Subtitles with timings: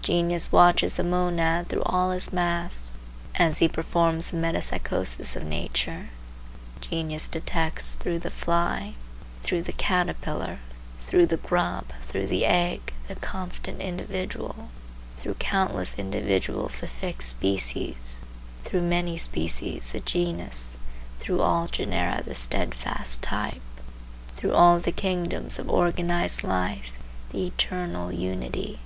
[0.00, 2.94] Genius watches the monad through all his masks
[3.34, 6.08] as he performs the metempsychosis of nature.
[6.80, 8.94] Genius detects through the fly,
[9.42, 10.58] through the caterpillar,
[11.02, 14.70] through the grub, through the egg, the constant individual;
[15.18, 18.22] through countless individuals the fixed species;
[18.64, 20.78] through many species the genus;
[21.18, 23.60] through all genera the steadfast type;
[24.34, 26.92] through all the kingdoms of organized life
[27.32, 28.78] the eternal unity.